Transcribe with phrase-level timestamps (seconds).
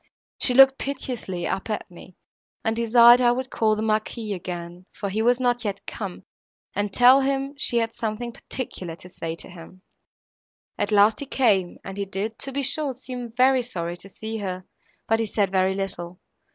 [0.39, 2.15] She looked piteously up at me,
[2.65, 6.23] and desired I would call the Marquis again, for he was not yet come,
[6.73, 9.83] and tell him she had something particular to say to him.
[10.75, 14.37] At last, he came, and he did, to be sure, seem very sorry to see
[14.39, 14.65] her,
[15.07, 16.19] but he said very little.